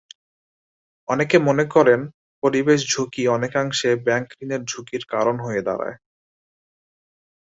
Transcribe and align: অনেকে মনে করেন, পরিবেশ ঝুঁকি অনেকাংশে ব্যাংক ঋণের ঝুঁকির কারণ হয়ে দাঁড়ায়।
অনেকে 1.09 1.37
মনে 1.39 1.65
করেন, 1.65 2.01
পরিবেশ 2.43 2.79
ঝুঁকি 2.91 3.23
অনেকাংশে 3.27 3.89
ব্যাংক 4.05 4.27
ঋণের 4.41 4.61
ঝুঁকির 4.65 5.03
কারণ 5.05 5.35
হয়ে 5.39 5.61
দাঁড়ায়। 5.61 5.97